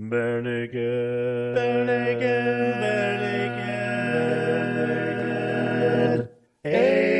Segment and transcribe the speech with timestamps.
[0.00, 1.56] Bare naked.
[1.56, 2.38] Bare naked.
[6.64, 7.16] ABCs.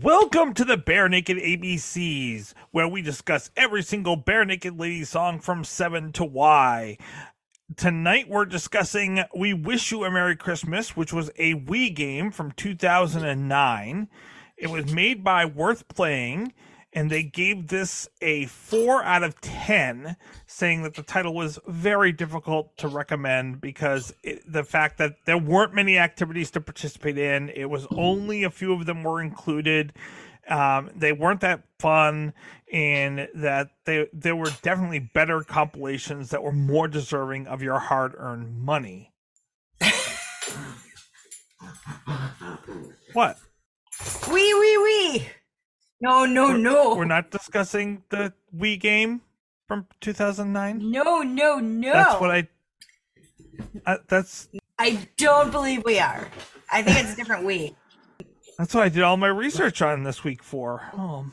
[0.00, 5.64] Welcome to the Bare Naked ABCs, where we discuss every single Barenaked Lady song from
[5.64, 6.96] 7 to Y.
[7.76, 12.52] Tonight we're discussing We Wish You a Merry Christmas, which was a Wii game from
[12.52, 14.08] 2009.
[14.56, 16.54] It was made by Worth Playing,
[16.92, 22.10] and they gave this a 4 out of 10, saying that the title was very
[22.10, 27.50] difficult to recommend because it, the fact that there weren't many activities to participate in,
[27.50, 29.92] it was only a few of them were included.
[30.48, 32.32] Um, they weren't that fun,
[32.72, 38.56] and that they there were definitely better compilations that were more deserving of your hard-earned
[38.62, 39.12] money.
[43.12, 43.36] what?
[44.30, 45.28] Wee wee wee.
[46.00, 46.94] No, no, no.
[46.94, 49.22] We're not discussing the Wii game
[49.66, 50.90] from 2009.
[50.90, 51.92] No, no, no.
[51.92, 52.48] That's what I.
[53.86, 54.48] Uh, that's
[54.78, 56.28] I don't believe we are.
[56.70, 57.74] I think it's a different we.
[58.58, 60.82] that's what I did all my research on this week for.
[60.92, 61.26] Oh,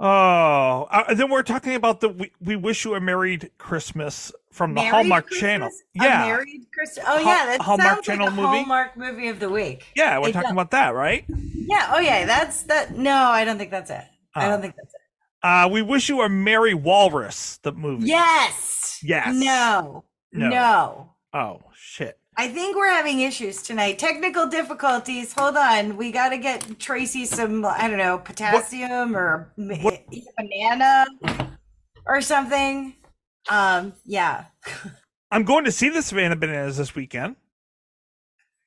[0.00, 0.88] oh.
[0.90, 4.76] Uh, then we're talking about the we, we wish you a merry Christmas from the
[4.80, 5.40] Married Hallmark Christmas?
[5.40, 5.68] Channel.
[5.68, 7.04] A Yeah, married Christmas.
[7.08, 8.56] Oh Ha- yeah, that Hallmark sounds Channel like a movie?
[8.58, 9.84] Hallmark movie of the week.
[9.94, 10.52] yeah, we're It talking does.
[10.52, 11.24] about that, right?
[11.28, 11.92] Yeah.
[11.94, 12.96] Oh yeah, that's that.
[12.96, 14.02] No, I don't think that's it.
[14.34, 14.50] I Oh.
[14.50, 15.00] don't think that's it.
[15.42, 17.58] Uh, we wish you a merry walrus.
[17.62, 18.06] The movie.
[18.08, 18.98] Yes.
[19.02, 19.34] Yes.
[19.34, 20.04] No.
[20.32, 20.48] No.
[20.48, 21.14] No.
[21.32, 22.18] Oh shit.
[22.36, 23.98] I think we're having issues tonight.
[23.98, 25.32] Technical difficulties.
[25.34, 25.96] Hold on.
[25.96, 30.04] We got to get Tracy some, I don't know, potassium or What-
[30.36, 31.06] banana
[32.06, 32.94] or something.
[33.48, 34.44] Um, yeah.
[35.30, 37.36] I'm going to see the Savannah Bananas this weekend.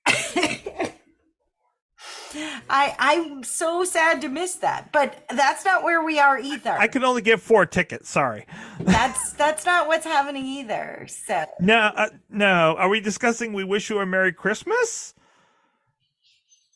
[2.70, 6.72] I I'm so sad to miss that, but that's not where we are either.
[6.72, 8.10] I can only give four tickets.
[8.10, 8.46] Sorry.
[8.80, 11.08] that's that's not what's happening either.
[11.10, 12.76] So No, uh, no.
[12.78, 15.14] Are we discussing we wish you a merry Christmas?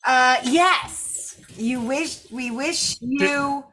[0.06, 1.40] Uh, yes.
[1.56, 3.64] You wish we wish you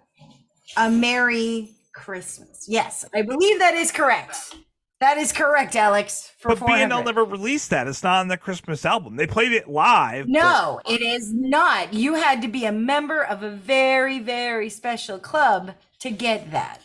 [0.78, 2.66] a merry Christmas.
[2.68, 4.56] Yes, I believe that is correct.
[5.02, 6.32] That is correct, Alex.
[6.40, 6.88] For But 400.
[6.88, 7.88] B&L never released that.
[7.88, 9.18] It's not on the Christmas album.
[9.18, 10.26] They played it live.
[10.26, 11.94] but- No, it is not.
[11.94, 16.80] You had to be a member of a very, very special club to get that.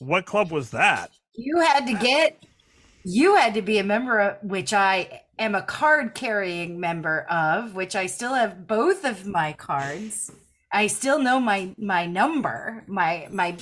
[0.00, 1.10] What club was that?
[1.34, 2.42] You had to get.
[3.04, 7.74] You had to be a member of which I am a card carrying member of,
[7.74, 10.30] which I still have both of my cards.
[10.72, 13.56] I still know my my number, my my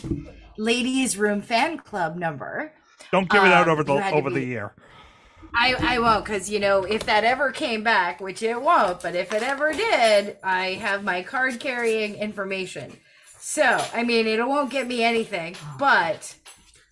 [0.57, 2.73] ladies room fan club number.
[3.13, 4.73] Don't give it out Um, over the over the year.
[5.55, 9.15] I I won't because you know if that ever came back, which it won't, but
[9.15, 12.99] if it ever did, I have my card carrying information.
[13.39, 16.35] So I mean, it won't get me anything, but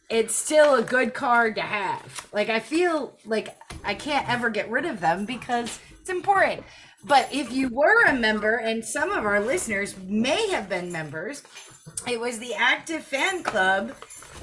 [0.09, 2.29] it's still a good card to have.
[2.33, 6.65] Like I feel like I can't ever get rid of them because it's important.
[7.05, 11.43] But if you were a member, and some of our listeners may have been members,
[12.09, 13.93] it was the active fan club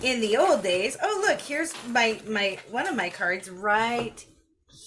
[0.01, 0.97] in the old days.
[1.01, 4.25] Oh, look, here's my my one of my cards right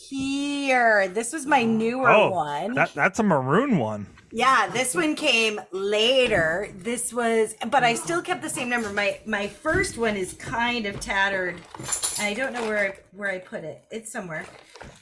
[0.09, 1.09] here.
[1.09, 2.75] This was my newer Oh, one.
[2.75, 4.07] that that's a maroon one.
[4.33, 6.69] Yeah, this one came later.
[6.77, 8.93] This was, but I still kept the same number.
[8.93, 11.61] My my first one is kind of tattered.
[12.21, 13.85] I don't know where I, where I put it.
[13.91, 14.45] It's somewhere.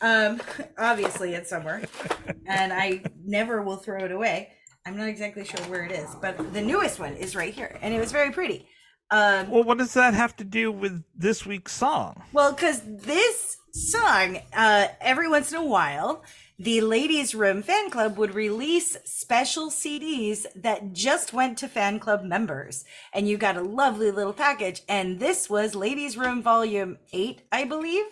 [0.03, 0.41] Um,
[0.79, 1.83] obviously it's somewhere,
[2.47, 4.51] and I never will throw it away.
[4.87, 7.95] I'm not exactly sure where it is, but the newest one is right here, and
[7.95, 8.69] it was very pretty.
[9.11, 12.23] Um, Well, what does that have to do with this week's song?
[12.33, 16.23] well, because this song, uh, every once in a while,
[16.59, 22.23] the Ladies Room fan club would release special CDs that just went to fan club
[22.23, 22.85] members.
[23.13, 24.83] And you got a lovely little package.
[24.89, 28.05] And this was Ladies Room Volume 8, I believe.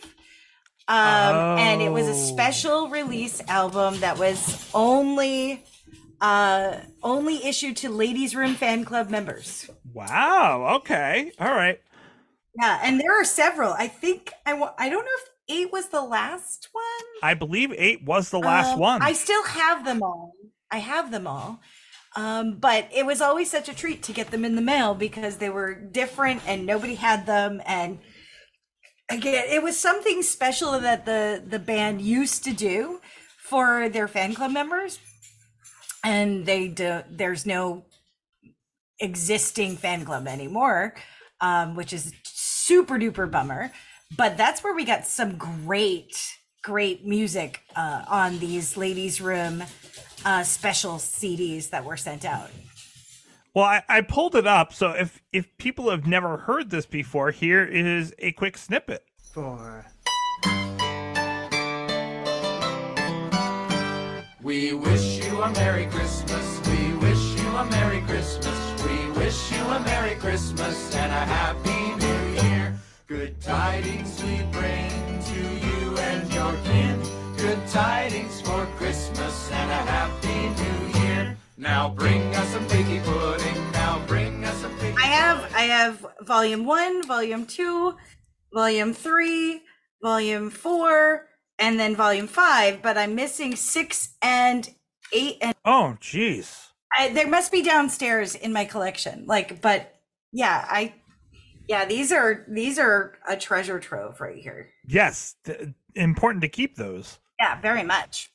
[0.89, 2.15] Um, And it was a Oh.
[2.15, 5.65] special release album that was only.
[6.21, 9.69] Uh, only issued to Ladies Room fan club members.
[9.95, 10.77] Wow.
[10.77, 11.33] Okay.
[11.39, 11.81] All right.
[12.61, 13.73] Yeah, and there are several.
[13.73, 16.83] I think I I don't know if eight was the last one.
[17.23, 19.09] I believe eight was the last Um, one.
[19.09, 20.33] I still have them all.
[20.71, 21.61] I have them all.
[22.15, 25.39] Um, but it was always such a treat to get them in the mail because
[25.39, 27.63] they were different and nobody had them.
[27.65, 28.01] And
[29.09, 33.01] again, it was something special that the the band used to do
[33.39, 34.99] for their fan club members.
[36.05, 37.85] And they do, there's no
[39.01, 40.95] existing fan club anymore,
[41.41, 43.73] um, which is super duper bummer.
[44.17, 49.65] But that's where we got some great, great music uh, on these ladies' room
[50.25, 52.51] uh, special CDs that were sent out.
[53.55, 57.31] Well, I, I pulled it up, so if if people have never heard this before,
[57.33, 59.05] here is a quick snippet.
[59.33, 59.87] Four.
[64.43, 66.61] We wish you a Merry Christmas.
[66.67, 68.82] We wish you a Merry Christmas.
[69.33, 72.79] We wish you a Merry Christmas and a Happy New Year.
[73.07, 74.91] Good tidings we bring
[75.25, 77.01] to you and your kin.
[77.39, 81.39] Good tidings for Christmas and a Happy New Year.
[81.57, 83.73] Now bring us some figgy pudding.
[83.73, 87.97] Now bring us some figgy I have I have volume one, volume two,
[88.53, 89.63] volume three,
[90.03, 91.27] volume four,
[91.59, 94.69] and then volume five, but I'm missing six and
[95.11, 96.72] eight and Oh, jeez.
[96.97, 99.25] I, there must be downstairs in my collection.
[99.27, 99.95] Like, but
[100.33, 100.95] yeah, I
[101.69, 104.71] yeah, these are these are a treasure trove right here.
[104.87, 107.19] Yes, th- important to keep those.
[107.41, 108.31] Yeah, very much.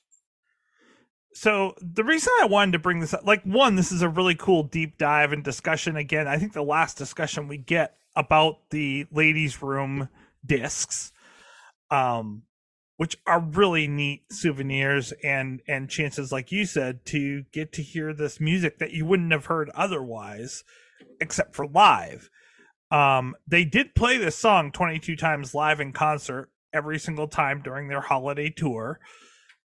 [1.33, 4.33] So the reason I wanted to bring this up, like one, this is a really
[4.33, 5.95] cool deep dive and discussion.
[5.95, 10.09] Again, I think the last discussion we get about the ladies' room
[10.43, 11.11] discs,
[11.91, 12.41] um,
[12.97, 18.13] which are really neat souvenirs and and chances, like you said, to get to hear
[18.13, 20.63] this music that you wouldn't have heard otherwise,
[21.21, 22.29] except for live.
[22.89, 27.87] Um, they did play this song 22 times live in concert every single time during
[27.87, 28.99] their holiday tour.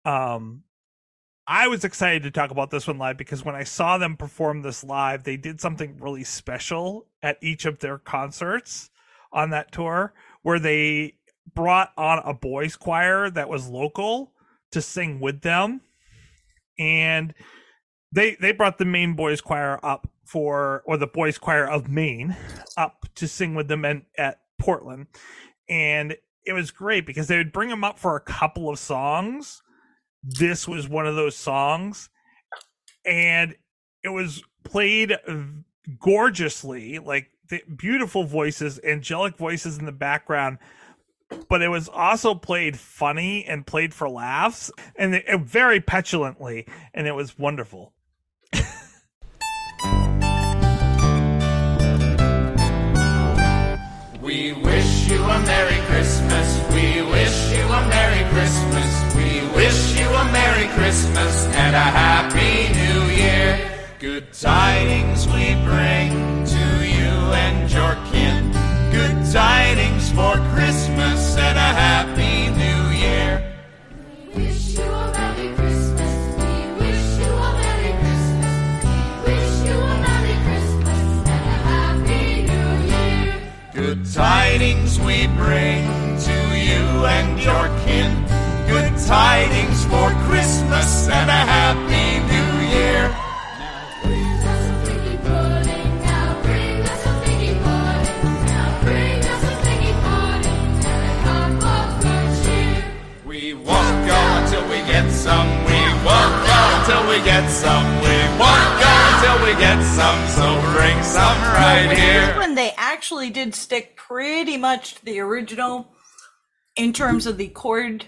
[0.05, 0.63] Um,
[1.47, 4.61] I was excited to talk about this one live because when I saw them perform
[4.61, 8.89] this live, they did something really special at each of their concerts
[9.31, 11.15] on that tour where they
[11.53, 14.33] brought on a boys choir that was local
[14.71, 15.81] to sing with them.
[16.79, 17.33] And
[18.11, 22.35] they they brought the main boys choir up for or the boys choir of Maine
[22.75, 25.07] up to sing with them in, at Portland.
[25.69, 26.15] And
[26.45, 29.61] it was great because they would bring them up for a couple of songs.
[30.23, 32.09] This was one of those songs.
[33.05, 33.55] And
[34.03, 35.17] it was played
[35.99, 40.57] gorgeously like the beautiful voices angelic voices in the background
[41.49, 46.65] but it was also played funny and played for laughs and it, it very petulantly
[46.93, 47.93] and it was wonderful
[54.27, 56.59] We wish you a Merry Christmas.
[56.73, 59.15] We wish you a Merry Christmas.
[59.15, 63.71] We wish you a Merry Christmas and a Happy New Year.
[63.99, 68.51] Good tidings we bring to you and your kin.
[68.91, 69.86] Good tidings
[70.17, 73.53] for Christmas and a Happy New Year.
[74.35, 76.13] Wish you a Merry Christmas.
[76.41, 78.57] We wish you a Merry Christmas.
[78.87, 78.97] We
[79.27, 81.03] wish you a Merry Christmas
[81.35, 83.29] and a Happy New Year.
[83.73, 85.85] Good tidings we bring
[86.29, 86.37] to
[86.67, 86.83] you
[87.17, 88.11] and your kin.
[88.73, 92.16] Good tidings for Christmas and a Happy
[106.89, 107.83] until we get some.
[107.99, 110.25] We won't go until we get some.
[110.29, 112.37] So bring some right This here.
[112.37, 115.91] one they actually did stick pretty much to the original
[116.77, 118.05] in terms of the chord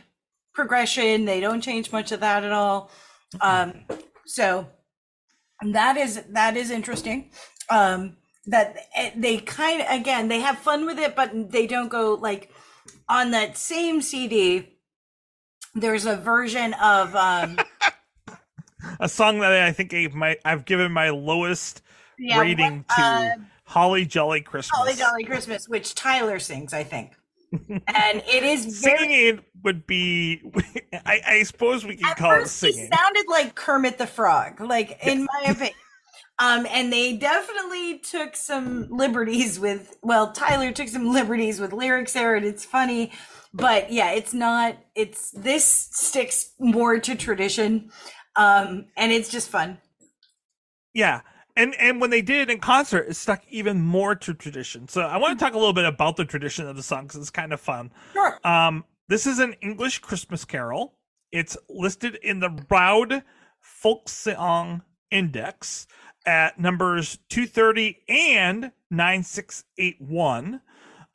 [0.53, 1.25] progression.
[1.25, 2.89] They don't change much of that at all.
[3.41, 3.83] Um,
[4.25, 4.65] so
[5.73, 7.31] that is that is interesting.
[7.69, 8.15] Um,
[8.45, 12.13] that eh, they kind of again they have fun with it, but they don't go
[12.13, 12.49] like
[13.09, 14.69] on that same CD.
[15.75, 17.59] There's a version of um,
[18.99, 21.81] a song that i think gave my i've given my lowest
[22.17, 23.29] yeah, rating what, to uh,
[23.65, 27.13] holly jolly christmas Holly Jolly Christmas, which Tyler sings, I think.
[27.51, 30.41] and it is very singing it would be
[31.05, 34.61] I, I suppose we can at call it he singing sounded like Kermit the Frog,
[34.61, 35.73] like in my opinion.
[36.37, 42.13] Um, and they definitely took some liberties with well, Tyler took some liberties with lyrics
[42.13, 43.11] there, and it's funny.
[43.53, 47.89] But yeah, it's not it's this sticks more to tradition.
[48.39, 49.77] Um, and it's just fun.
[50.93, 51.21] yeah.
[51.57, 54.87] And and when they did it in concert it stuck even more to tradition.
[54.87, 57.19] So i want to talk a little bit about the tradition of the song because
[57.19, 57.91] it's kind of fun.
[58.13, 58.39] Sure.
[58.47, 60.93] um this is an english christmas carol.
[61.33, 63.23] It's listed in the Roud
[63.59, 65.85] folk song index
[66.25, 70.61] at numbers 230 and 9681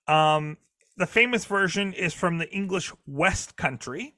[0.08, 0.58] um
[0.96, 4.14] the famous version is from the english west country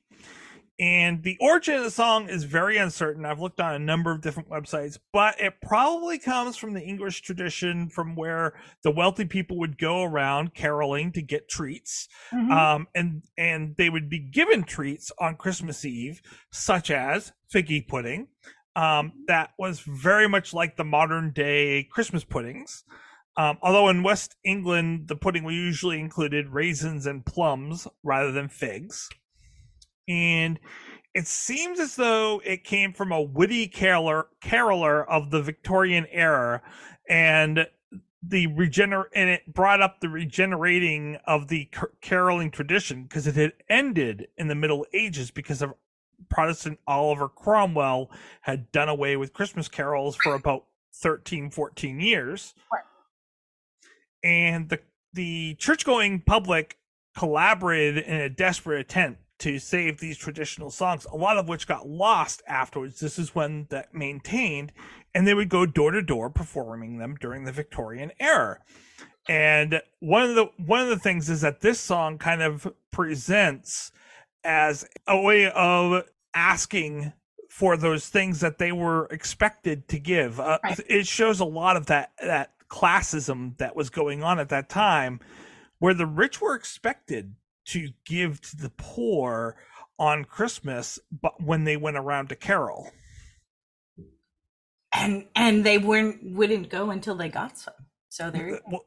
[0.79, 3.25] and the origin of the song is very uncertain.
[3.25, 7.23] I've looked on a number of different websites, but it probably comes from the English
[7.23, 12.09] tradition from where the wealthy people would go around caroling to get treats.
[12.33, 12.51] Mhm.
[12.51, 18.29] Um, and, and they would be given treats on Christmas Eve, such as figgy pudding,
[18.77, 22.85] um, that was very much like the modern day Christmas puddings.
[23.39, 28.49] Um, although in West England, the pudding we usually included raisins and plums rather than
[28.49, 29.09] figs.
[30.09, 30.61] And
[31.15, 36.63] it seems as though it came from a witty caroler, caroler of the Victorian era,
[37.09, 37.67] and
[38.23, 43.35] the regener and it brought up the regenerating of the car- caroling tradition because it
[43.35, 45.75] had ended in the Middle Ages because of
[46.29, 48.11] Protestant Oliver Cromwell
[48.43, 52.55] had done away with Christmas carols for about 13, 14 years.
[52.73, 52.83] Right.
[54.25, 54.81] And the
[55.13, 56.79] the church going public
[57.17, 61.89] collaborated in a desperate attempt to save these traditional songs, a lot of which got
[61.89, 63.01] lost afterwards.
[63.01, 64.73] This is when that maintained,
[65.15, 68.59] and they would go door to door performing them during the Victorian era.
[69.29, 73.91] And one of the one of the things is that this song kind of presents
[74.45, 77.13] as a way of asking
[77.51, 80.39] for those things that they were expected to give.
[80.39, 80.81] Uh, Right.
[80.89, 85.21] It shows a lot of that that classism that was going on at that time,
[85.79, 87.35] where the rich were expected
[87.67, 89.57] to give to the poor
[89.99, 92.91] on Christmas, but when they went around to carol.
[94.95, 97.75] and and they weren't wouldn't go until they got some.
[98.11, 98.61] So there.
[98.71, 98.87] Well,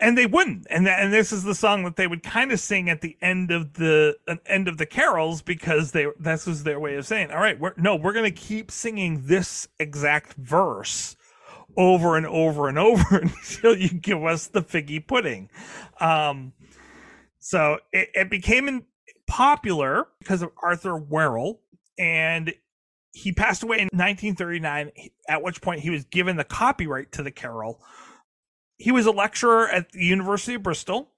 [0.00, 2.60] and they wouldn't and that, and this is the song that they would kind of
[2.60, 6.64] sing at the end of the uh, end of the carols because they this was
[6.64, 10.34] their way of saying all right we're no we're going to keep singing this exact
[10.34, 11.16] verse
[11.76, 15.50] over and over and over until you give us the figgy pudding
[16.00, 16.52] um
[17.48, 18.84] so it, it became
[19.26, 21.58] popular because of arthur warrell
[21.98, 22.54] and
[23.12, 24.90] he passed away in 1939
[25.28, 27.80] at which point he was given the copyright to the carol
[28.78, 31.10] he was a lecturer at the University of Bristol,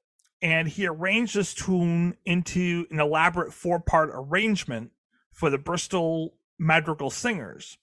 [0.42, 4.92] and he arranged this tune into an elaborate four part arrangement
[5.32, 7.76] for the Bristol Madrigal Singers.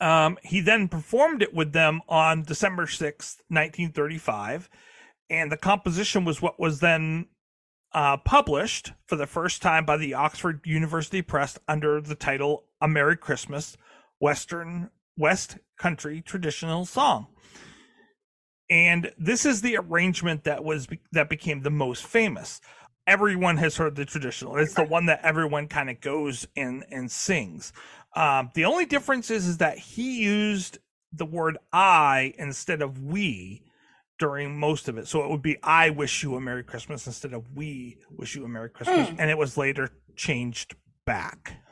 [0.00, 4.70] Um, he then performed it with them on December 6th, 1935,
[5.30, 7.26] and the composition was what was then
[7.92, 12.88] uh, published for the first time by the Oxford University Press under the title A
[12.88, 13.76] Merry Christmas
[14.18, 17.26] Western West Country Traditional Song.
[18.70, 22.60] And this is the arrangement that was that became the most famous.
[23.06, 24.58] Everyone has heard the traditional.
[24.58, 27.72] It's the one that everyone kind of goes and and sings.
[28.14, 30.78] Um, the only difference is, is that he used
[31.12, 33.62] the word i instead of we
[34.18, 35.06] during most of it.
[35.06, 38.44] So it would be i wish you a merry christmas instead of we wish you
[38.44, 39.08] a merry christmas.
[39.18, 40.74] And it was later changed
[41.06, 41.62] back.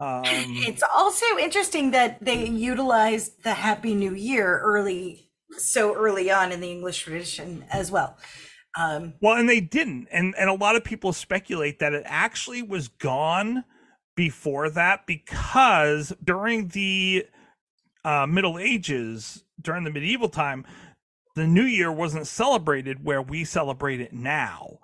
[0.00, 5.28] Um, it's also interesting that they utilized the Happy New Year early,
[5.58, 8.16] so early on in the English tradition as well.
[8.78, 12.62] Um, Well, and they didn't, and and a lot of people speculate that it actually
[12.62, 13.64] was gone
[14.16, 17.26] before that because during the
[18.04, 20.64] uh, Middle Ages, during the medieval time,
[21.36, 24.78] the New Year wasn't celebrated where we celebrate it now,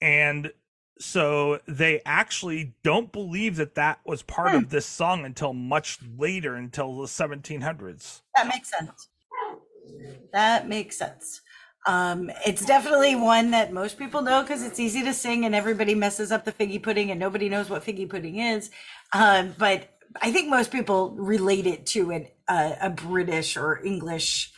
[0.00, 0.52] and
[1.00, 6.54] so they actually don't believe that that was part of this song until much later,
[6.54, 8.20] until the 1700s.
[8.36, 9.08] that makes sense.
[10.32, 11.40] That makes sense.
[11.86, 15.94] Um, it's definitely one that most people know because it's easy to sing and everybody
[15.94, 18.70] messes up the figgy pudding and nobody knows what figgy pudding is.
[19.14, 19.88] Um, but
[20.20, 24.52] I think most people relate it to an, a British or English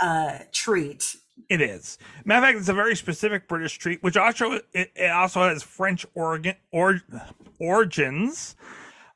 [0.00, 1.16] uh, treat.
[1.48, 1.98] It is.
[2.24, 5.62] Matter of fact, it's a very specific British treat, which also it, it also has
[5.62, 7.00] French origin or
[7.58, 8.54] origins.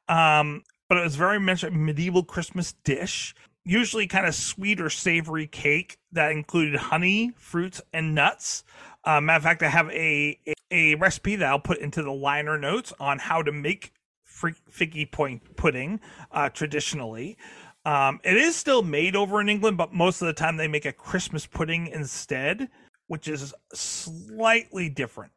[0.08, 4.90] Um, but it was very much a medieval Christmas dish, usually kind of sweet or
[4.90, 8.64] savory cake that included honey, fruits, and nuts.
[9.04, 12.12] Uh, matter of fact, I have a, a a recipe that I'll put into the
[12.12, 13.92] liner notes on how to make
[14.26, 16.00] figgy point pudding
[16.32, 17.38] uh, traditionally.
[17.86, 20.86] Um, it is still made over in England, but most of the time they make
[20.86, 22.68] a Christmas pudding instead,
[23.06, 25.30] which is slightly different.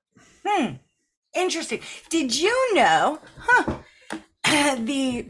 [0.43, 0.77] Hmm.
[1.35, 1.81] Interesting.
[2.09, 3.77] Did you know, huh,
[4.77, 5.27] the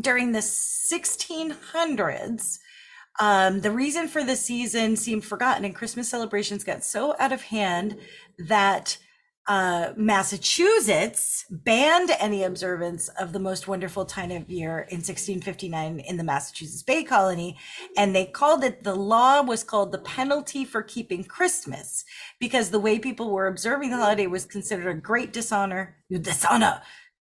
[0.00, 2.58] during the 1600s,
[3.20, 7.42] um, the reason for the season seemed forgotten and Christmas celebrations got so out of
[7.42, 7.96] hand
[8.38, 8.98] that
[9.50, 16.16] uh, Massachusetts banned any observance of the most wonderful time of year in 1659 in
[16.16, 17.58] the Massachusetts Bay Colony.
[17.96, 22.04] And they called it, the law was called the penalty for keeping Christmas
[22.38, 26.80] because the way people were observing the holiday was considered a great dishonor, You dishonor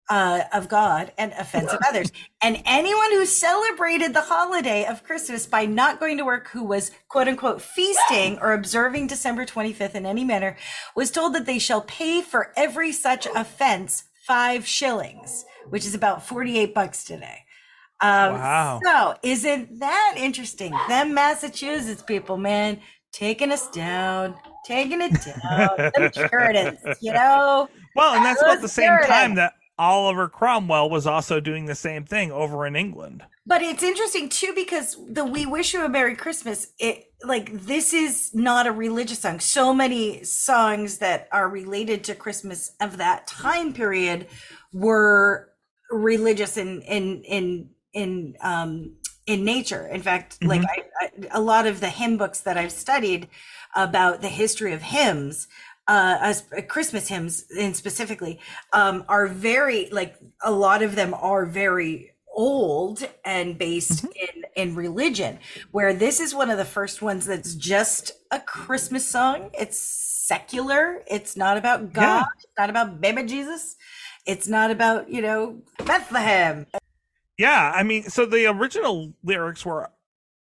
[0.08, 2.10] uh, of God and offense of others.
[2.40, 6.90] And anyone who celebrated the holiday of Christmas by not going to work, who was
[7.08, 10.56] quote unquote feasting or observing December 25th in any manner,
[10.96, 16.26] was told that they shall pay for every such offense five shillings, which is about
[16.26, 17.44] 48 bucks today.
[18.00, 18.80] Um, Wow.
[18.84, 20.72] So isn't that interesting?
[20.88, 22.80] Them Massachusetts people, man,
[23.12, 25.90] taking us down, taking it down.
[25.94, 27.68] Them Puritans, you know?
[27.96, 32.04] Well, and that's about the same time that Oliver Cromwell was also doing the same
[32.04, 33.23] thing over in England.
[33.47, 37.94] But it's interesting too because the "We Wish You a Merry Christmas," it like this
[37.94, 39.40] is not a religious song.
[39.40, 44.26] So many songs that are related to Christmas of that time period
[44.73, 45.50] were
[45.90, 49.87] religious in in in in um in nature.
[49.87, 53.28] In fact, like I, I, a lot of the hymn books that I've studied
[53.76, 55.49] about the history of hymns
[55.88, 58.38] uh, as uh, Christmas hymns in specifically,
[58.73, 64.75] um, are very like a lot of them are very old and based in in
[64.75, 65.38] religion.
[65.73, 69.50] Where this is one of the first ones that's just a Christmas song.
[69.59, 71.02] It's secular.
[71.07, 72.02] It's not about God.
[72.02, 72.25] Yeah.
[72.37, 73.76] It's not about baby Jesus.
[74.26, 76.66] It's not about you know Bethlehem.
[77.38, 79.90] Yeah, I mean, so the original lyrics were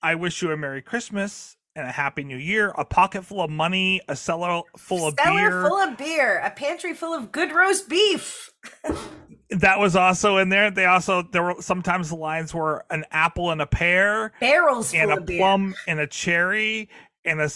[0.03, 3.50] I wish you a Merry Christmas and a Happy New Year, a pocket full of
[3.50, 5.62] money, a cellar full of Cellar beer.
[5.68, 8.50] full of beer, a pantry full of good roast beef.
[9.50, 10.71] that was also in there.
[10.71, 15.00] They also there were sometimes the lines were an apple and a pear, Barrels full
[15.00, 15.38] and a of beer.
[15.38, 16.88] plum and a cherry,
[17.25, 17.50] and a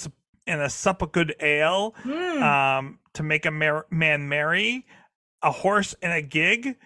[0.46, 2.42] and a sup of good ale, Hmm.
[2.42, 4.86] um, to make a mer- man merry,
[5.42, 6.76] a horse and a gig,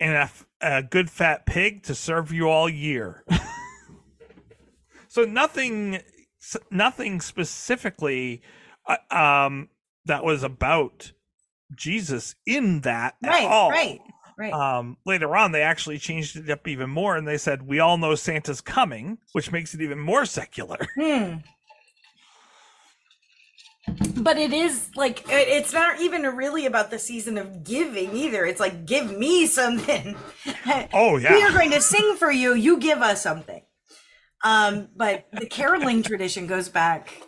[0.00, 3.24] and a, f- a good fat pig to serve you all year.
[5.08, 6.00] so nothing,
[6.70, 8.42] nothing specifically,
[8.86, 9.68] uh, um,
[10.04, 11.12] that was about
[11.74, 13.70] Jesus in that at all.
[13.70, 14.00] right,
[14.38, 14.52] right.
[14.52, 17.96] Um, later on, they actually changed it up even more, and they said, "We all
[17.96, 20.78] know Santa's coming," which makes it even more secular.
[20.96, 21.36] Hmm.
[24.16, 28.46] But it is like it's not even really about the season of giving either.
[28.46, 30.16] It's like give me something.
[30.94, 32.54] Oh yeah, We are going to sing for you.
[32.54, 33.62] You give us something.
[34.44, 37.22] Um, but the caroling tradition goes back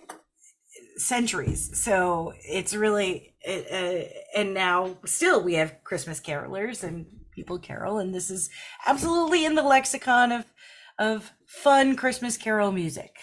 [0.99, 4.03] centuries, so it's really uh,
[4.35, 8.51] and now still we have Christmas carolers and people carol, and this is
[8.87, 10.45] absolutely in the lexicon of
[10.99, 13.17] of fun Christmas carol music.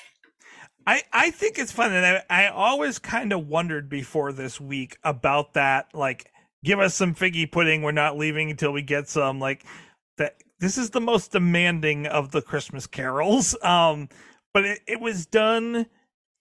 [0.85, 4.97] I I think it's fun, and I I always kind of wondered before this week
[5.03, 5.87] about that.
[5.93, 6.31] Like,
[6.63, 7.81] give us some figgy pudding.
[7.81, 9.39] We're not leaving until we get some.
[9.39, 9.65] Like
[10.17, 10.35] that.
[10.59, 13.55] This is the most demanding of the Christmas carols.
[13.63, 14.09] Um,
[14.53, 15.87] but it, it was done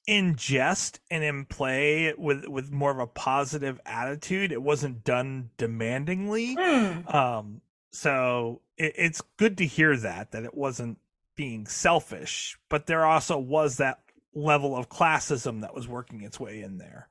[0.06, 4.52] in jest and in play with with more of a positive attitude.
[4.52, 6.54] It wasn't done demandingly.
[6.58, 7.08] Hmm.
[7.08, 10.98] Um, so it, it's good to hear that that it wasn't
[11.34, 14.00] being selfish, but there also was that
[14.34, 17.08] level of classism that was working its way in there.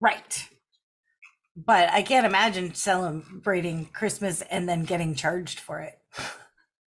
[0.00, 0.48] Right.
[1.54, 5.98] But I can't imagine celebrating Christmas and then getting charged for it.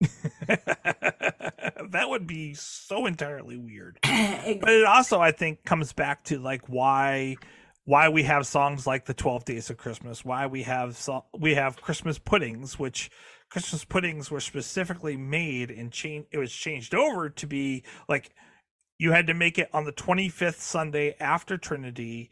[0.48, 4.00] that would be so entirely weird.
[4.62, 7.38] But it also, I think, comes back to like why
[7.86, 11.54] why we have songs like the 12 days of christmas why we have so- we
[11.56, 13.10] have christmas puddings which
[13.50, 18.32] christmas puddings were specifically made and changed it was changed over to be like
[18.98, 22.30] you had to make it on the 25th sunday after trinity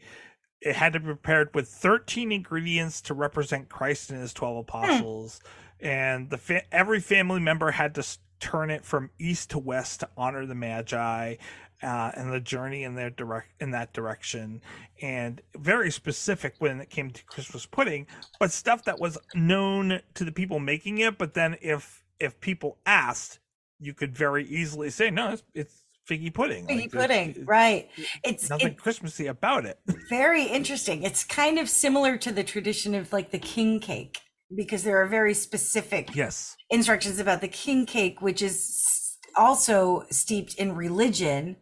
[0.64, 5.40] it had to be prepared with 13 ingredients to represent christ and his 12 apostles
[5.80, 8.06] and the fa- every family member had to
[8.40, 11.36] turn it from east to west to honor the magi
[11.84, 14.62] uh, and the journey in their direct in that direction,
[15.02, 18.06] and very specific when it came to Christmas pudding,
[18.40, 21.18] but stuff that was known to the people making it.
[21.18, 23.38] But then if if people asked,
[23.78, 27.88] you could very easily say, "No, it's, it's figgy pudding." Figgy Like, pudding, right?
[28.24, 29.78] It's Nothing it's Christmassy about it.
[30.08, 31.02] very interesting.
[31.02, 34.18] It's kind of similar to the tradition of like the king cake
[34.54, 36.56] because there are very specific yes.
[36.70, 41.56] instructions about the king cake, which is also steeped in religion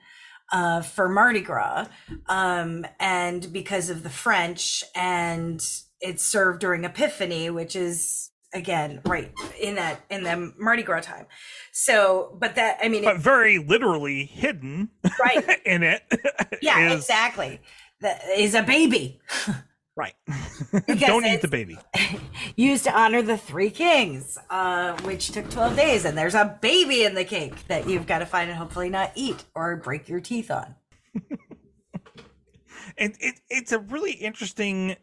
[0.52, 1.86] uh, for Mardi Gras,
[2.28, 5.62] um, and because of the French, and
[6.00, 11.26] it's served during Epiphany, which is again right in that in the Mardi Gras time.
[11.72, 15.60] So, but that I mean, But very literally hidden right?
[15.66, 16.02] in it.
[16.60, 17.60] Yeah, is- exactly.
[18.00, 19.20] That is a baby.
[19.94, 20.14] Right.
[20.98, 21.78] Don't eat the baby.
[22.56, 26.04] used to honor the three kings, uh, which took 12 days.
[26.04, 29.12] And there's a baby in the cake that you've got to find and hopefully not
[29.14, 30.74] eat or break your teeth on.
[32.98, 34.96] and it, it's a really interesting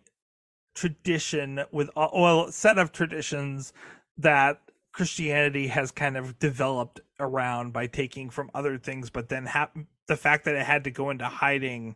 [0.80, 3.74] tradition with all- well set of traditions
[4.18, 4.62] that
[4.94, 9.70] christianity has kind of developed around by taking from other things but then ha-
[10.08, 11.96] the fact that it had to go into hiding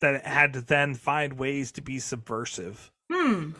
[0.00, 3.50] that it had to then find ways to be subversive Hmm.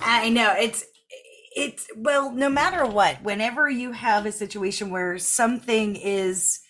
[0.00, 0.84] I know it's
[1.54, 6.60] it's well, no matter what, whenever you have a situation where something is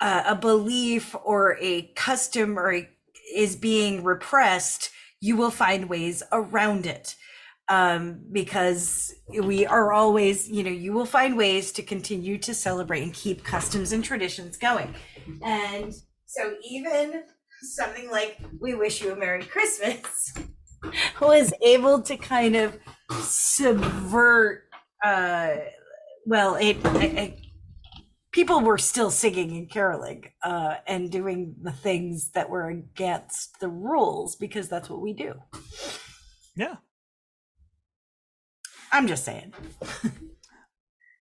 [0.00, 2.88] uh, a belief or a custom or a,
[3.34, 4.90] is being repressed,
[5.24, 7.16] you will find ways around it.
[7.70, 13.02] Um, because we are always, you know, you will find ways to continue to celebrate
[13.02, 14.94] and keep customs and traditions going.
[15.42, 15.94] And
[16.26, 17.22] so even
[17.62, 20.34] something like we wish you a Merry Christmas
[21.22, 22.76] was able to kind of
[23.20, 24.64] subvert
[25.02, 25.56] uh
[26.26, 26.76] well it,
[28.34, 33.68] people were still singing and caroling uh and doing the things that were against the
[33.68, 35.32] rules because that's what we do
[36.56, 36.76] Yeah.
[38.92, 39.54] i'm just saying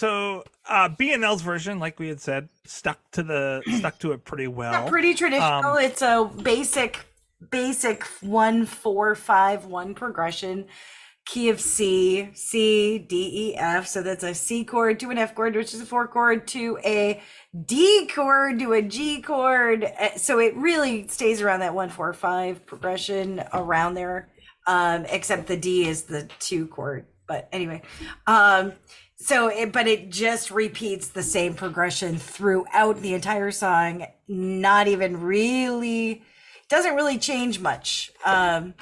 [0.00, 4.46] So uh BNL's version, like we had said, stuck to the stuck to it pretty
[4.46, 4.88] well.
[4.88, 5.72] pretty traditional.
[5.72, 7.04] Um, it's a basic
[7.50, 10.68] basic one four five one progression.
[11.26, 13.86] Key of c c d e f.
[13.86, 16.78] So that's a c chord to an f chord which is a four chord to
[16.82, 17.20] a
[17.66, 19.84] d chord to a g chord.
[19.84, 24.30] Uh, so it really stays around that one four five progression around there
[24.66, 27.04] um except the d is the two chord.
[27.26, 27.82] But anyway
[28.26, 28.72] um
[29.22, 35.20] so it but it just repeats the same progression throughout the entire song not even
[35.20, 36.22] really
[36.68, 38.72] doesn't really change much um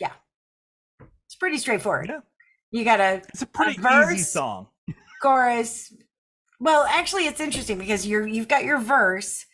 [0.00, 0.12] yeah
[1.26, 2.20] it's pretty straightforward Yeah.
[2.70, 4.28] you got a It's a pretty easy verse.
[4.32, 4.68] song.
[5.20, 5.92] chorus
[6.60, 9.44] well actually it's interesting because you're you've got your verse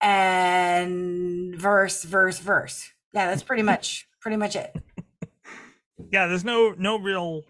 [0.00, 4.74] and verse verse verse yeah that's pretty much pretty much it
[6.12, 7.42] Yeah, there's no no real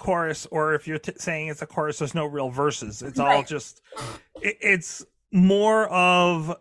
[0.00, 3.02] chorus, or if you're t- saying it's a chorus, there's no real verses.
[3.02, 3.80] It's all just.
[4.42, 6.56] It, it's more of.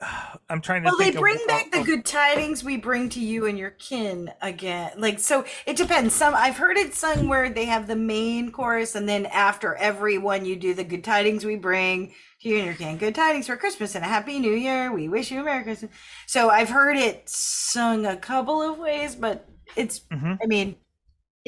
[0.48, 0.86] I'm trying to.
[0.88, 3.70] Well, they think of- bring back the good tidings we bring to you and your
[3.72, 4.92] kin again.
[4.96, 6.14] Like, so it depends.
[6.14, 10.16] Some I've heard it sung where they have the main chorus, and then after every
[10.16, 12.96] one, you do the good tidings we bring to you and your kin.
[12.96, 14.92] Good tidings for Christmas and a happy new year.
[14.92, 15.90] We wish you a Merry Christmas.
[16.28, 20.38] So I've heard it sung a couple of ways, but it's, Mhm.
[20.40, 20.76] I mean,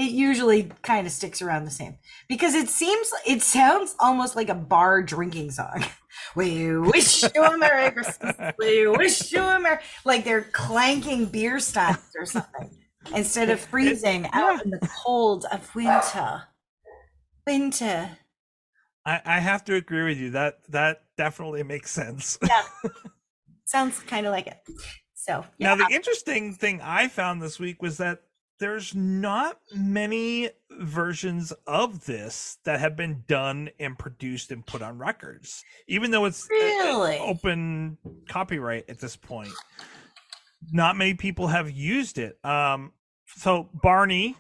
[0.01, 4.49] it usually kind of sticks around the same because it seems, it sounds almost like
[4.49, 5.85] a bar drinking song.
[6.35, 8.37] We wish you a Merry Christmas.
[8.59, 9.79] We wish you a Merry.
[10.05, 12.69] Like they're clanking beer steins or something
[13.15, 16.43] instead of freezing out in the cold of winter.
[17.47, 18.19] Winter.
[19.07, 20.31] I, I have to agree with you.
[20.31, 22.39] That that definitely makes sense.
[22.47, 22.63] Yeah.
[23.65, 24.59] Sounds kind of like it.
[25.15, 28.23] So, Now, the interesting thing I found this week was that
[28.61, 34.99] there's not many versions of this that have been done and produced and put on
[34.99, 37.19] records, even though it's uh, Really?
[37.19, 39.51] open copyright at this point.
[40.71, 42.39] Not many people have used it.
[42.45, 42.93] Um,
[43.37, 44.37] so Barney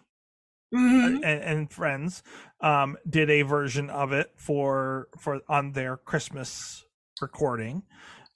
[0.72, 1.16] Mhm.
[1.16, 2.22] and, and friends
[2.60, 6.84] um, did a version of it for for on their Christmas
[7.20, 7.82] recording.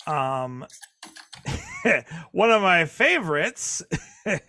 [0.07, 0.67] Um,
[2.33, 3.83] one of my favorites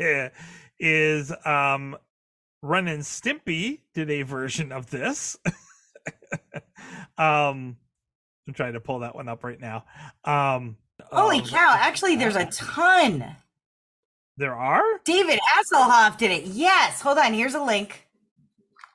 [0.79, 1.97] is um,
[2.61, 5.37] Ren and Stimpy did a version of this.
[7.17, 7.77] Um,
[8.47, 9.85] I'm trying to pull that one up right now.
[10.23, 10.77] Um,
[11.11, 11.75] Holy um, cow!
[11.77, 13.35] Actually, there's a ton.
[14.37, 14.83] There are.
[15.05, 16.45] David Hasselhoff did it.
[16.45, 17.01] Yes.
[17.01, 17.33] Hold on.
[17.33, 18.07] Here's a link.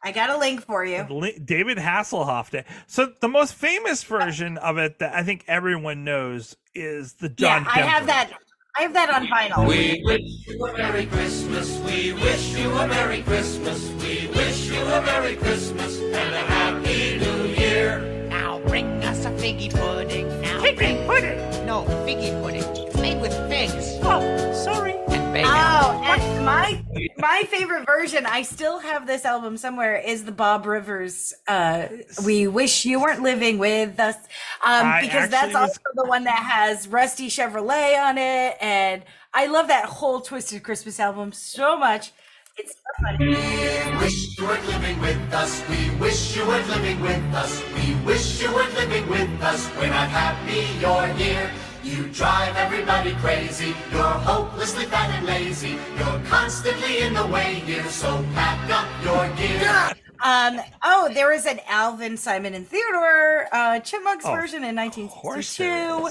[0.03, 1.07] I got a link for you.
[1.45, 2.64] David Hasselhoff did.
[2.87, 7.64] So the most famous version of it that I think everyone knows is the John.
[7.64, 8.33] yeah, I have that.
[8.78, 9.66] I have that on vinyl.
[9.68, 11.76] We wish you a Merry Christmas.
[11.80, 13.88] We wish you a Merry Christmas.
[14.02, 18.00] We wish you a Merry Christmas and a Happy New Year.
[18.28, 20.28] Now bring us a figgy pudding.
[20.40, 21.66] Now Figgy pudding.
[21.66, 22.62] No, figgy pudding.
[22.87, 24.94] It's made with figs Oh, sorry.
[25.35, 25.51] And bacon.
[25.53, 26.85] Oh, and my
[27.19, 31.87] my favorite version, I still have this album somewhere, is the Bob Rivers uh
[32.25, 34.16] We Wish You Weren't Living With Us.
[34.64, 38.57] Um because that's actually was- also the one that has Rusty Chevrolet on it.
[38.61, 42.12] And I love that whole Twisted Christmas album so much.
[42.57, 43.29] It's so funny.
[43.29, 45.62] We wish you weren't living with us.
[45.69, 47.62] We wish you weren't living with us.
[47.75, 49.71] We wish you weren't living with us.
[49.77, 51.51] We're not happy you're here.
[51.83, 53.75] You drive everybody crazy.
[53.90, 55.79] You're hopelessly fat and lazy.
[55.99, 57.85] You're constantly in the way here.
[57.88, 59.93] So pack up your gear.
[60.23, 64.95] Um, oh, there was an Alvin, Simon, and Theodore uh, Chipmunks Oh, version in Of
[64.95, 66.11] 1962.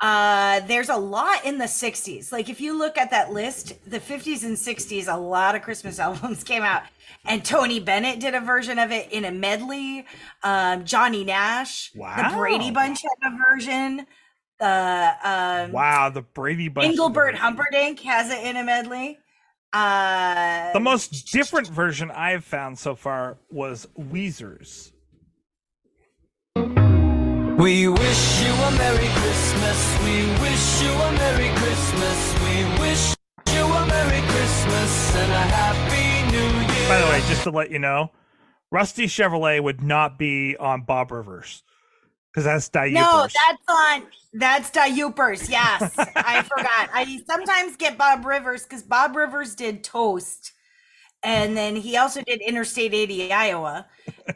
[0.00, 2.32] Uh, there's a lot in the 60s.
[2.32, 5.98] Like if you look at that list, the 50s and 60s, a lot of Christmas
[6.00, 6.82] albums came out.
[7.26, 10.06] And Tony Bennett did a version of it in a medley.
[10.42, 14.06] Um, Johnny Nash, the Brady Bunch had a version.
[14.62, 16.86] The um, Wow, the Brady Bunch.
[16.86, 19.18] Engelbert Humperdinck has it in a medley.
[19.72, 24.92] Uh, The most different version I've found so far was Weezer's.
[26.54, 29.98] We wish you a Merry Christmas.
[30.04, 32.34] We wish you a Merry Christmas.
[32.44, 33.14] We wish
[33.52, 36.88] you a Merry Christmas and a Happy New Year.
[36.88, 38.12] By the way, just to let you know,
[38.70, 41.64] Rusty Chevrolet would not be on Bob Rivers
[42.32, 42.94] because that's Da Yoopers.
[42.94, 44.02] No, that's on.
[44.32, 45.50] That's Da Yoopers.
[45.50, 46.88] Yes, I forgot.
[46.92, 50.52] I sometimes get Bob Rivers because Bob Rivers did Toast,
[51.22, 53.86] and then he also did Interstate 80 Iowa,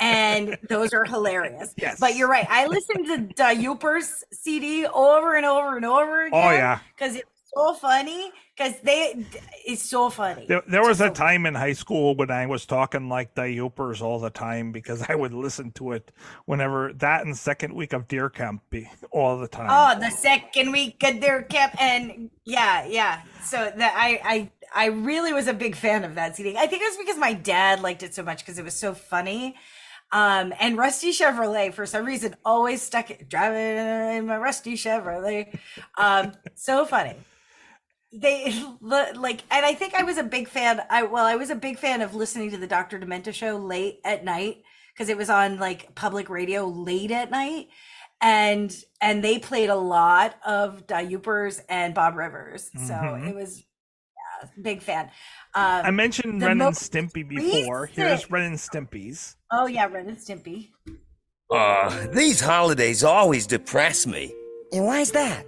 [0.01, 1.75] and those are hilarious.
[1.79, 1.99] Yes.
[1.99, 2.47] But you're right.
[2.51, 6.45] I listened to Da Yoopers CD over and over and over oh, again.
[6.45, 6.79] Oh, yeah.
[6.95, 8.33] because it's so funny.
[8.57, 9.27] Because they,
[9.67, 10.47] it's so funny.
[10.47, 13.43] There, there was a so- time in high school when I was talking like Da
[13.43, 16.11] Yoopers all the time because I would listen to it
[16.47, 19.69] whenever that and second week of deer camp be all the time.
[19.71, 23.23] Oh, the second week of Deer camp, and yeah, yeah.
[23.43, 26.57] So that I, I, I really was a big fan of that CD.
[26.57, 28.95] I think it was because my dad liked it so much because it was so
[28.95, 29.55] funny.
[30.13, 35.59] Um, and Rusty Chevrolet for some reason always stuck it driving in my Rusty Chevrolet.
[35.99, 37.17] Um, so funny.
[38.21, 40.81] They li- like, and I think I was a big fan.
[40.91, 42.99] I well, I was a big fan of listening to the Dr.
[42.99, 44.63] Demento show late at night
[44.95, 47.69] because it was on like public radio late at night
[48.23, 52.71] and and they played a lot of Da Yoopers and Bob Rivers.
[52.75, 53.29] So Mhm.
[53.29, 55.07] it was yeah, big fan.
[55.55, 57.87] Um, I mentioned Ren and Stimpy before.
[57.87, 59.37] Here's Ren and Stimpy's.
[59.53, 60.71] oh yeah, Ren and Stimpy.
[61.51, 64.35] Uh, these holidays always depress me.
[64.73, 65.47] And why's that?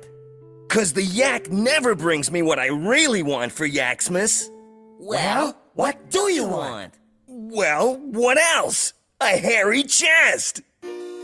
[0.68, 4.50] Cause the yak never brings me what I really want for Yaxmas.
[4.98, 6.92] Well, what do you want?
[7.26, 8.92] Well, what else?
[9.22, 10.61] A hairy chest!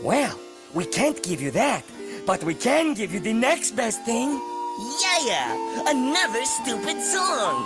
[0.01, 0.39] Well,
[0.73, 1.83] we can't give you that,
[2.25, 4.31] but we can give you the next best thing.
[5.27, 7.63] Yeah, another stupid song.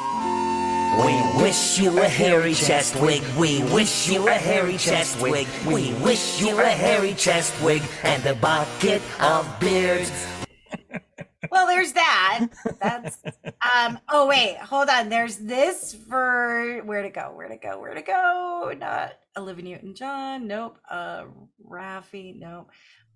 [1.06, 3.24] We wish you a hairy chest wig.
[3.38, 5.48] We wish you a hairy chest wig.
[5.66, 10.12] We wish you a hairy chest wig and a bucket of beards.
[11.52, 12.48] Well, there's that.
[12.82, 13.18] That's
[13.78, 14.00] um.
[14.10, 15.10] Oh wait, hold on.
[15.10, 18.74] There's this for where to go, where to go, where to go.
[18.78, 20.48] Not Olivia Newton-John.
[20.48, 20.78] Nope.
[20.90, 21.26] Uh,
[21.66, 22.38] Raffi.
[22.38, 22.70] Nope.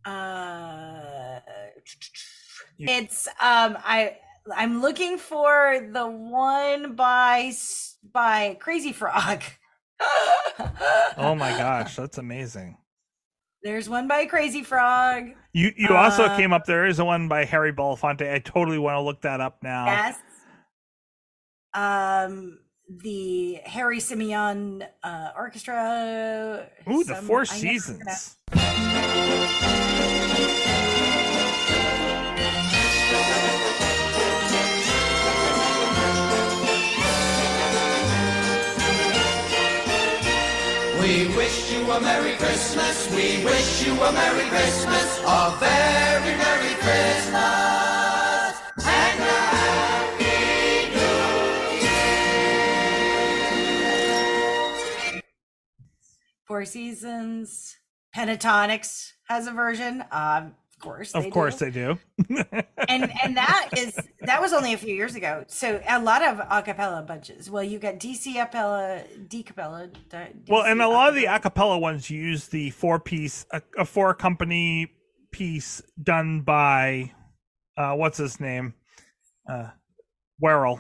[0.06, 1.40] Uh,
[2.80, 3.78] it's um.
[3.84, 4.18] I
[4.56, 7.54] I'm looking for the one by
[8.12, 9.42] by Crazy Frog.
[11.18, 12.78] Oh my gosh, that's amazing.
[13.64, 15.30] There's one by Crazy Frog.
[15.54, 16.66] You you also Uh, came up.
[16.66, 18.32] There is a one by Harry Belafonte.
[18.32, 19.86] I totally want to look that up now.
[19.86, 20.18] Yes.
[21.74, 26.68] Um, the Harry Simeone uh, Orchestra.
[26.92, 28.38] Ooh, the Four I Seasons.
[41.00, 43.10] We wish a Merry Christmas.
[43.12, 45.20] We wish you a Merry Christmas.
[45.26, 48.62] A very Merry Christmas.
[48.86, 49.20] And
[56.46, 57.78] Four Seasons.
[58.16, 60.04] Pentatonix has a version.
[60.12, 61.66] Um, course, Of course do.
[61.66, 61.98] they do.
[62.90, 65.44] and and that is that was only a few years ago.
[65.48, 67.50] So a lot of a cappella bunches.
[67.50, 69.90] Well, you got DC acapella, D capella.
[70.50, 73.86] well, and a lot of the a cappella ones use the four piece, a, a
[73.86, 74.92] four company
[75.32, 77.12] piece done by,
[77.78, 78.74] uh, what's his name?
[79.50, 79.70] Uh,
[80.44, 80.80] Warrell.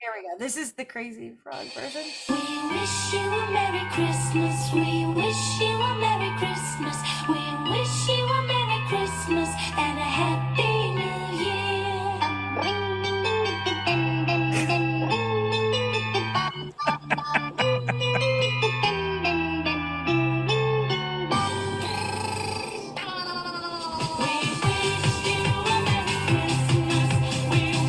[0.00, 0.38] Here we go.
[0.38, 2.02] This is the crazy frog version.
[2.28, 4.72] We wish you a Merry Christmas.
[4.72, 6.96] We wish you a Merry Christmas.
[7.26, 7.40] We
[7.72, 11.02] wish you a Merry Christmas and a Happy New
[11.42, 11.54] year.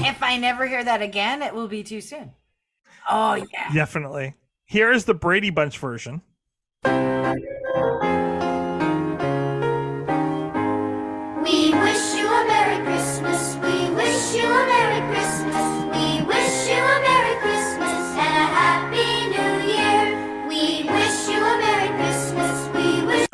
[0.07, 2.31] If I never hear that again, it will be too soon.
[3.09, 3.73] Oh yeah.
[3.73, 4.35] Definitely.
[4.65, 6.21] Here is the Brady Bunch version.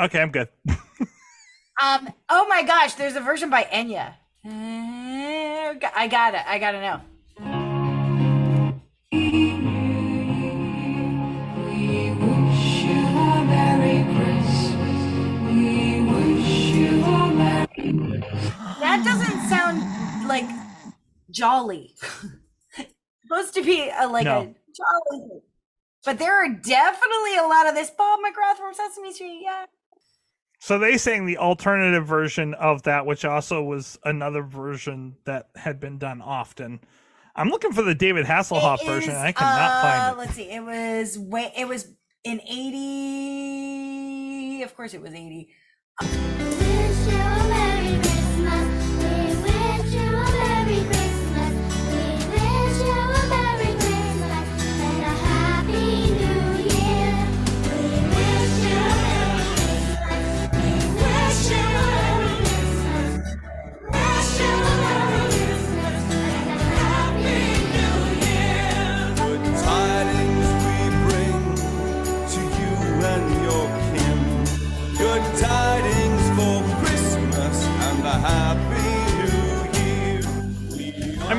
[0.01, 0.49] Okay, I'm good.
[1.81, 2.13] Um.
[2.29, 4.13] Oh my gosh, there's a version by Enya.
[4.45, 6.41] I got it.
[6.45, 7.01] I gotta know.
[18.79, 20.49] That doesn't sound like
[21.29, 21.95] jolly.
[23.23, 25.41] Supposed to be a, like a jolly.
[26.05, 29.41] But there are definitely a lot of this Bob McGrath from Sesame Street.
[29.43, 29.65] Yeah.
[30.61, 35.79] So they sang the alternative version of that, which also was another version that had
[35.79, 36.81] been done often.
[37.35, 39.15] I'm looking for the David Hasselhoff is, version.
[39.15, 40.19] I cannot uh, find it.
[40.19, 40.51] Let's see.
[40.51, 41.51] It was way.
[41.57, 41.91] It was
[42.23, 44.61] in '80.
[44.61, 45.49] Of course, it was '80.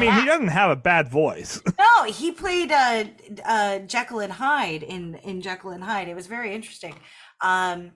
[0.03, 1.61] Mean, he doesn't have a bad voice.
[1.79, 3.05] No, he played uh,
[3.45, 6.09] uh, Jekyll and Hyde in in Jekyll and Hyde.
[6.09, 6.95] It was very interesting.
[7.41, 7.93] Um,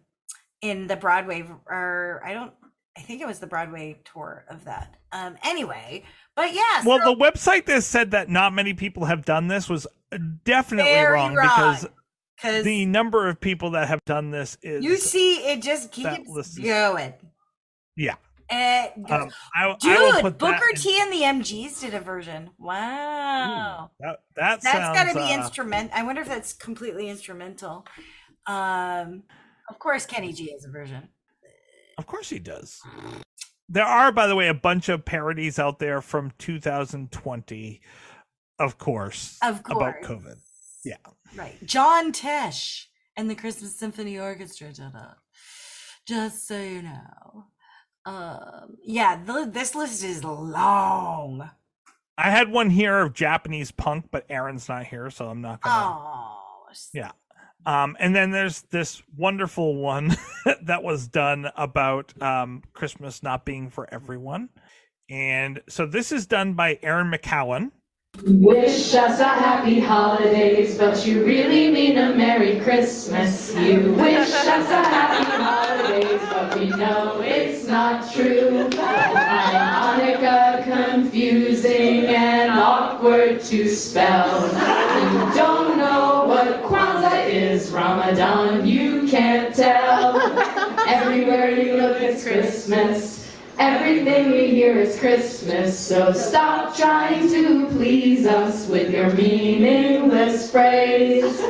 [0.62, 2.53] in the Broadway, or I don't,
[2.97, 4.97] I think it was the Broadway tour of that.
[5.12, 6.83] Um, anyway, but yeah.
[6.85, 9.87] well, so- the website that said that not many people have done this was
[10.45, 11.87] definitely wrong, wrong, because
[12.40, 16.29] 'cause the number of people that have done this is you see, it just keeps
[16.29, 17.14] list is- going.
[17.97, 18.14] yeah.
[18.48, 22.00] Goes- Um, I, I will Dude, put Booker that T and the MGs did a
[22.00, 22.50] version.
[22.59, 23.90] Wow.
[24.00, 25.90] that, that That's sounds, got to be uh, instrument.
[25.94, 27.87] I wonder if that's completely instrumental.
[28.46, 29.24] Um,
[29.68, 31.09] of course, Kenny G has a version.
[31.98, 32.80] Of course he does.
[33.68, 37.80] There are, by the way, a bunch of parodies out there from 2020,
[38.61, 40.02] of course, Of about.
[40.02, 40.37] COVID.
[40.85, 40.96] Yeah.
[41.35, 41.56] Right.
[41.64, 42.85] John Tesh
[43.16, 45.16] and the Christmas Symphony Orchestra did it.
[46.06, 47.46] Just so you know.
[48.07, 51.51] Um, yeah, the, this list is long.
[52.16, 55.99] I had one here of Japanese punk, but Aaron's not here, so I'm not gonna.
[55.99, 56.38] Oh,
[56.95, 57.11] Yeah.
[57.66, 60.16] Um, and then there's this wonderful one
[60.62, 64.51] that was done about um, Christmas not being for everyone.
[65.11, 67.73] And so this is done by Aaron McCowan.
[68.25, 73.55] Wish us a happy holidays, but you really mean a Merry Christmas.
[73.55, 77.36] You wish us a happy holidays, but we know it's
[77.87, 78.68] not true.
[78.70, 84.49] Find Hanukkah confusing and awkward to spell.
[84.49, 90.20] You don't know what Kwanzaa is, Ramadan, you can't tell.
[90.88, 93.37] Everywhere you look, it's Christmas.
[93.59, 101.41] Everything we hear is Christmas, so stop trying to please us with your meaningless phrase.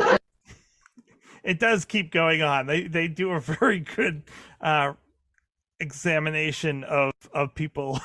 [1.42, 2.66] It does keep going on.
[2.66, 4.22] They they do a very good
[4.60, 4.92] uh,
[5.80, 8.00] examination of of people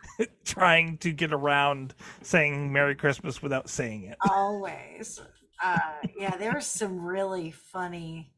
[0.44, 4.18] trying to get around saying Merry Christmas without saying it.
[4.28, 5.20] Always.
[5.62, 5.78] Uh,
[6.18, 8.32] yeah, there's some really funny.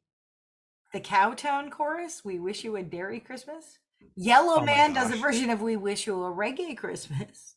[0.93, 3.79] The Cowtown chorus, We Wish You a Dairy Christmas.
[4.15, 7.57] Yellow Oh Man does a version of We Wish You a Reggae Christmas.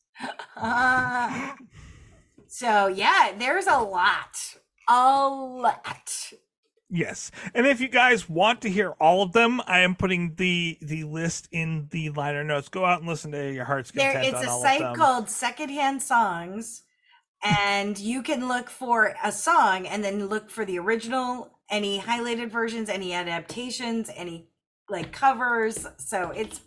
[0.55, 1.51] Uh,
[2.47, 4.55] so, yeah, there's a lot.
[4.89, 6.32] A lot.
[6.89, 10.77] Yes, and if you guys want to hear all of them, I am putting the
[10.81, 12.69] the list in the liner notes.
[12.69, 14.35] Go out and listen to your heart's There, content.
[14.38, 16.83] it's on a site called Secondhand Songs,
[17.43, 22.51] and you can look for a song and then look for the original, any highlighted
[22.51, 24.47] versions, any adaptations, any
[24.89, 25.85] like covers.
[25.97, 26.61] So it's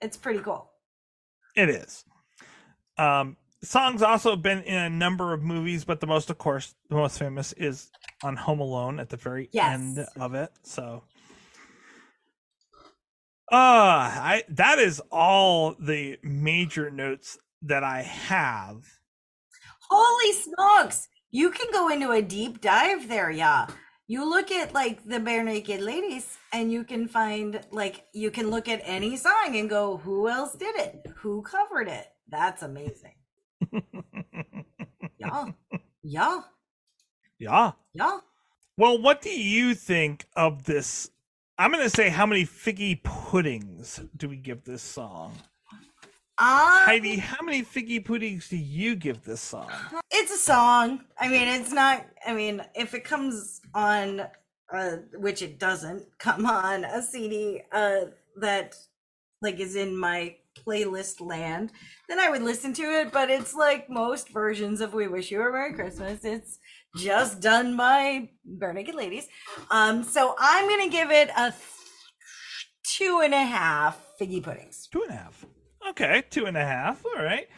[0.00, 0.70] it's pretty cool.
[1.54, 2.04] It is.
[2.96, 6.74] Um, songs also have been in a number of movies, but the most, of course,
[6.88, 7.90] the most famous is
[8.22, 9.74] on Home Alone at the very Yes.
[9.74, 10.52] end of it.
[10.62, 11.02] So,
[13.52, 18.86] uh, I that is all the major notes that I have.
[19.90, 21.08] Holy smokes!
[21.30, 23.66] You can go into a deep dive there, yeah.
[24.06, 28.68] You look at like the Barenaked Ladies, and you can find like you can look
[28.68, 31.06] at any song and go, who else did it?
[31.18, 32.06] Who covered it?
[32.28, 33.14] That's amazing.
[35.18, 35.46] yeah,
[36.02, 36.40] yeah,
[37.40, 37.72] Yeah.
[37.94, 38.18] yeah.
[38.76, 41.10] Well, what do you think of this?
[41.58, 45.34] I'm going to say, how many figgy puddings do we give this song?
[46.38, 49.70] I, Heidi, how many figgy puddings do you give this song?
[50.10, 51.00] it's a song.
[51.18, 52.06] I mean, it's not.
[52.26, 54.22] I mean, if it comes on,
[54.72, 58.74] uh, which it doesn't come on a CD uh, that
[59.42, 60.36] like is in my
[60.66, 61.72] playlist land,
[62.08, 63.12] then I would listen to it.
[63.12, 66.58] But it's like most versions of "We Wish You a Merry Christmas." It's
[66.96, 69.26] just done by Barenaked Ladies.
[69.70, 71.52] Um, so I'm gonna give it a
[72.96, 74.88] two and a half figgy puddings.
[74.92, 75.44] Two and a half.
[75.90, 77.04] Okay, two and a half.
[77.06, 77.48] All right.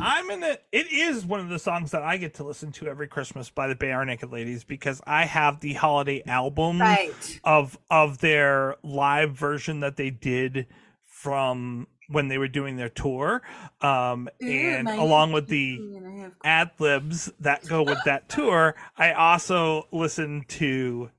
[0.00, 0.58] I'm in the.
[0.72, 3.68] It is one of the songs that I get to listen to every Christmas by
[3.68, 7.40] the Barenaked Ladies because I have the holiday album Right.
[7.44, 10.66] of of their live version that they did
[11.06, 13.42] from when they were doing their tour,
[13.80, 18.28] um, and along with the two and a half ad libs that go with that
[18.28, 21.10] tour, I also listen to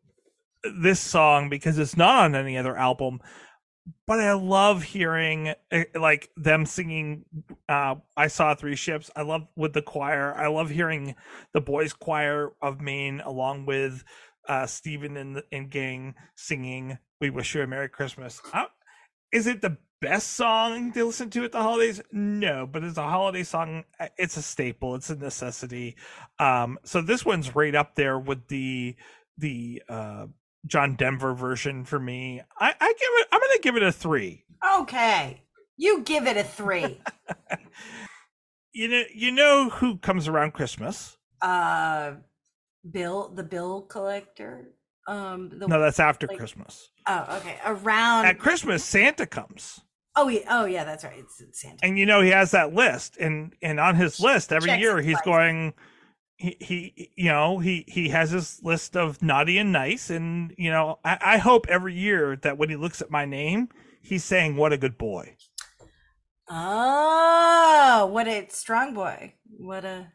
[0.63, 3.21] this song because it's not on any other album.
[4.07, 7.25] But I love hearing eh, like them singing.
[7.69, 9.11] Uh, I saw three ships.
[9.15, 10.33] I love with the choir.
[10.33, 11.15] I love hearing
[11.53, 14.03] the boys' choir of Maine along with
[14.47, 16.97] uh, Stephen and the and gang singing.
[17.21, 18.41] We wish you a merry Christmas.
[18.53, 18.67] I,
[19.31, 19.77] is it the
[20.09, 22.01] best song to listen to at the holidays?
[22.11, 23.83] No, but it's a holiday song.
[24.17, 24.95] It's a staple.
[24.95, 25.95] It's a necessity.
[26.39, 28.95] Um, so this one's right up there with the
[29.37, 30.27] the uh,
[30.65, 32.41] John Denver version for me.
[32.59, 33.27] I, I give it.
[33.31, 34.43] I'm gonna give it a three.
[34.79, 35.41] Okay.
[35.77, 37.01] You give it a three.
[38.77, 41.17] You know, you know who comes around Christmas?
[41.41, 42.13] uh
[42.91, 44.71] bill the bill collector.
[45.07, 46.89] Um the No, that's after like- Christmas.
[47.07, 47.57] Oh, okay.
[47.65, 49.79] Around At Christmas, Santa comes.
[50.15, 51.17] Oh yeah, oh yeah, that's right.
[51.19, 51.77] It's, it's Santa.
[51.83, 55.01] and you know he has that list and and on his list every Checks year
[55.01, 55.25] he's twice.
[55.25, 55.73] going
[56.37, 60.71] he, he you know he he has his list of naughty and nice and you
[60.71, 63.69] know I, I hope every year that when he looks at my name
[64.01, 65.35] he's saying what a good boy
[66.49, 69.33] Oh, what a strong boy.
[69.57, 70.11] What a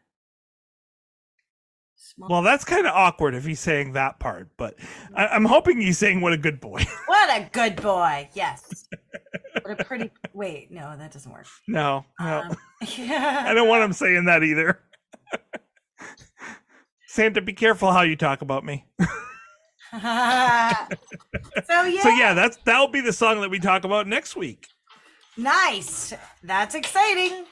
[1.95, 4.75] small well that's kind of awkward if he's saying that part but
[5.15, 8.29] I, i'm hoping he's saying what a good boy What a good boy.
[8.33, 8.87] Yes.
[9.63, 11.45] what a pretty wait, no, that doesn't work.
[11.67, 12.57] no no Um,
[12.97, 13.43] yeah.
[13.47, 14.79] i don't want him saying that either
[17.07, 19.07] santa be careful how you talk about me so
[19.99, 20.85] yeah.
[22.01, 24.67] so yeah that's that'll be the song that we talk about next week
[25.37, 26.13] Nice.
[26.43, 27.45] That's exciting.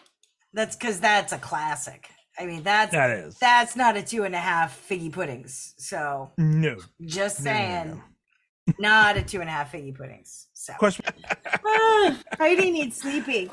[0.53, 2.10] That's because that's a classic.
[2.38, 3.38] I mean, that's That is.
[3.39, 5.76] that's not a two and a half figgy puddings.
[5.78, 8.03] So no just No, no, no, saying,
[8.80, 10.47] not a two and a half figgy puddings.
[10.60, 11.05] So question
[11.66, 13.49] Ah, Heidi needs sleepy.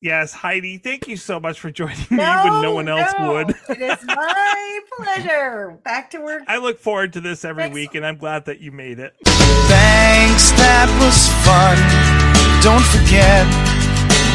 [0.00, 3.50] Yes, Heidi, thank you so much for joining me when no one else no, would.
[3.68, 5.78] it is my pleasure.
[5.84, 6.42] Back to work.
[6.48, 7.74] I look forward to this every Thanks.
[7.74, 9.14] week, and I'm glad that you made it.
[9.24, 11.78] Thanks, that was fun.
[12.62, 13.46] Don't forget,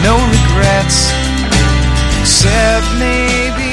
[0.04, 1.12] no regrets,
[2.22, 3.73] except maybe